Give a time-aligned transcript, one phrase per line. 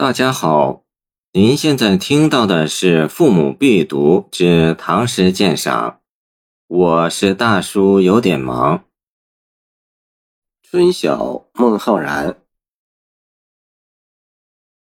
[0.00, 0.84] 大家好，
[1.32, 5.90] 您现在听到的是《父母必读之唐诗鉴赏》，
[6.68, 8.84] 我是大叔，有点忙。
[10.62, 12.40] 春晓，孟浩然。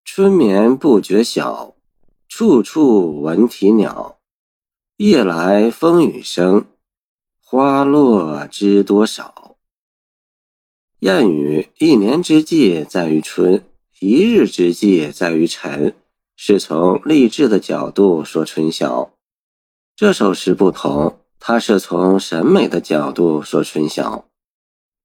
[0.02, 1.76] 春眠不觉晓，
[2.26, 4.18] 处处闻啼鸟。
[4.96, 6.64] 夜来风雨声，
[7.38, 9.58] 花落知多少。
[11.00, 13.62] 谚语：一年之计在于春，
[14.04, 15.94] 一日之计在于晨，
[16.34, 19.12] 是从励志的角度说春晓。
[19.94, 24.26] 这首诗不同，它是从审美的角度说春晓。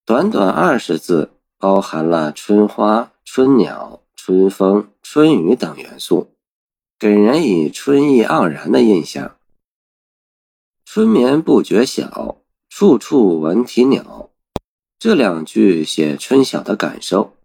[0.04, 6.32] 短短二十字，包含了春花、春鸟、春风、春雨等元素，
[6.98, 9.38] 给人以春意盎然的印象。
[10.86, 14.32] 春眠不觉晓，处处闻啼鸟。
[14.98, 17.37] 这两句写春晓的感受，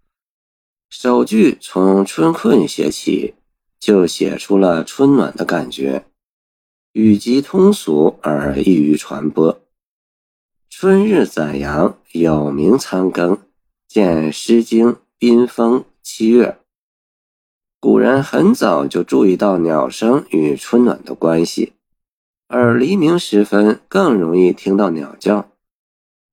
[0.95, 3.33] 首句从春困写起，
[3.80, 6.05] 就写出了春暖的感觉，
[6.92, 9.58] 语极通俗而易于传播。
[10.69, 13.39] 春日宰羊，有鸣仓庚，
[13.89, 16.58] 见《诗经·宾风·七月》。
[17.81, 21.72] 古人很早就注意到鸟声与春暖的关系，
[22.48, 25.50] 而黎明时分更容易听到鸟叫，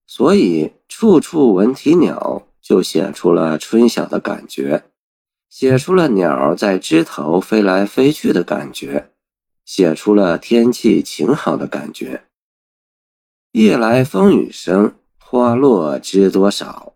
[0.06, 0.74] 所以。
[0.92, 4.84] 处处闻啼鸟，就写出了春晓的感觉，
[5.50, 9.10] 写出了鸟在枝头飞来飞去的感觉，
[9.66, 12.26] 写出了天气晴好的感觉。
[13.54, 16.94] 夜来风雨声，花落知多少。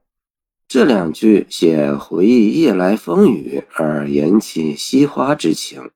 [0.67, 5.89] 这两句写回忆夜来风雨而引起惜花之情，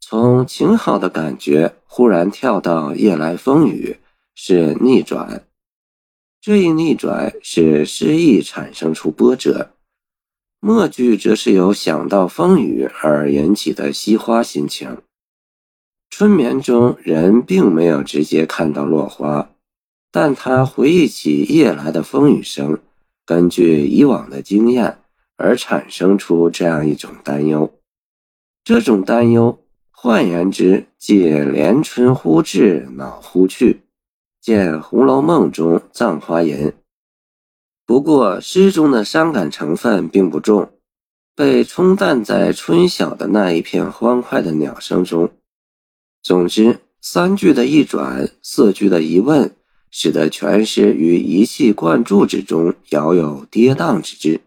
[0.00, 4.00] 从晴好的感觉忽然跳到夜来风雨，
[4.34, 5.46] 是逆转。
[6.42, 9.72] 这一逆转使诗意产生出波折，
[10.58, 15.02] 末句则是由想到风雨而引起的惜花心情。
[16.08, 19.50] 春眠中人并没有直接看到落花，
[20.10, 22.78] 但他回忆起夜来的风雨声，
[23.26, 24.96] 根据以往的经验
[25.36, 27.70] 而产生出这样一种担忧。
[28.64, 33.82] 这种担忧，换言之，即连春忽至，恼忽去。
[34.40, 36.68] 见《红楼梦》中《葬花吟》，
[37.84, 40.72] 不过诗中的伤感成分并不重，
[41.34, 45.30] 被冲淡在春晓的那一片欢快的鸟声中。
[46.22, 49.54] 总之，三句的一转，四句的一问，
[49.90, 54.40] 使得全诗于一气贯注之中，遥有跌宕之志。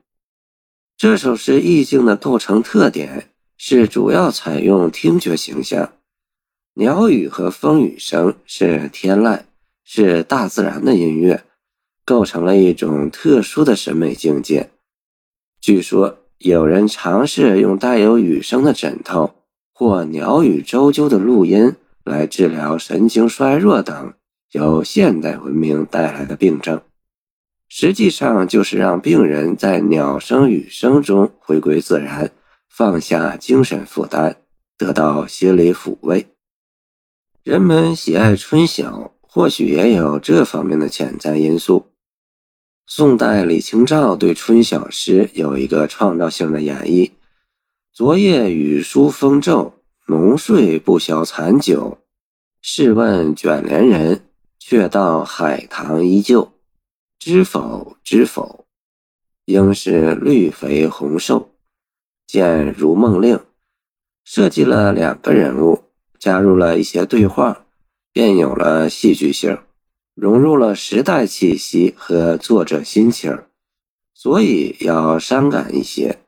[0.98, 5.94] 这首诗意境的构成特点是主要采用听觉形象，
[6.74, 9.44] 鸟语和风雨声是天籁。
[9.84, 11.44] 是大自然的音乐，
[12.06, 14.70] 构成了一种特殊的审美境界。
[15.62, 19.34] 据说有人尝试用带有雨声的枕头
[19.74, 24.14] 或鸟语啾啾的录音来治疗神经衰弱等
[24.52, 26.82] 由现代文明带来的病症，
[27.70, 32.32] 实际上就是让病人在鸟声雨声中回归自然，
[32.70, 34.36] 放下精神负担，
[34.78, 36.28] 得到心理抚慰。
[37.44, 39.13] 人们喜爱春晓。
[39.34, 41.88] 或许也有这方面的潜在因素。
[42.86, 47.14] 宋代李清照对春晓诗有一个创造性的演绎
[47.92, 49.74] ：“昨夜雨疏风骤，
[50.06, 51.98] 浓睡不消残酒。
[52.62, 54.24] 试问卷帘人，
[54.60, 56.54] 却道海棠依旧。
[57.18, 57.98] 知否？
[58.04, 58.66] 知否？
[59.46, 61.50] 应是绿肥红瘦。”
[62.28, 63.38] 见《如梦令》，
[64.24, 65.86] 设计了两个人物，
[66.20, 67.66] 加入了一些对话。
[68.14, 69.58] 便有了戏剧性，
[70.14, 73.40] 融入了时代气息和作者心情，
[74.14, 76.20] 所以要伤感一些。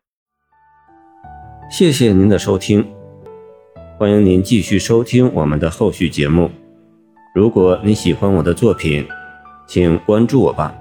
[1.69, 2.84] 谢谢您的收听，
[4.00, 6.50] 欢迎您继续收听我们的后续节目。
[7.35, 9.07] 如果你喜欢我的作品，
[9.68, 10.75] 请关注我吧。